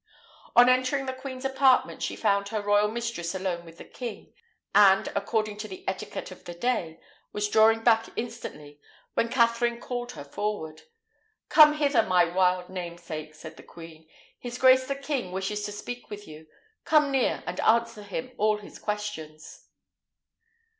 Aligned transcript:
On 0.55 0.67
entering 0.67 1.05
the 1.05 1.13
queen's 1.13 1.45
apartment, 1.45 2.01
she 2.01 2.15
found 2.15 2.47
her 2.49 2.59
royal 2.59 2.87
mistress 2.87 3.35
alone 3.35 3.63
with 3.63 3.77
the 3.77 3.85
king, 3.85 4.33
and, 4.73 5.09
according 5.15 5.57
to 5.57 5.67
the 5.67 5.83
etiquette 5.87 6.31
of 6.31 6.43
that 6.45 6.59
day, 6.59 6.99
was 7.33 7.47
drawing 7.47 7.81
back 7.83 8.07
instantly, 8.15 8.81
when 9.13 9.29
Katherine 9.29 9.79
called 9.79 10.13
her 10.13 10.23
forward. 10.23 10.81
"Come 11.49 11.73
hither, 11.73 12.01
my 12.01 12.25
wild 12.25 12.67
namesake," 12.67 13.35
said 13.35 13.57
the 13.57 13.61
queen; 13.61 14.09
"his 14.39 14.57
grace 14.57 14.87
the 14.87 14.95
king 14.95 15.31
wishes 15.31 15.61
to 15.65 15.71
speak 15.71 16.09
with 16.09 16.27
you. 16.27 16.47
Come 16.83 17.11
near, 17.11 17.43
and 17.45 17.59
answer 17.59 18.01
him 18.01 18.31
all 18.39 18.57
his 18.57 18.79
questions." 18.79 19.67